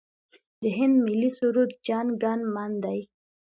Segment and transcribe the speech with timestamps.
[0.61, 2.99] د هند ملي سرود جن ګن من دی.